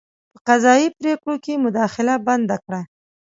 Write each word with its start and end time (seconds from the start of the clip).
په 0.33 0.39
قضايي 0.47 0.87
پرېکړو 0.97 1.35
کې 1.43 1.61
مداخله 1.65 2.13
بنده 2.27 2.55
کړه. 2.65 2.81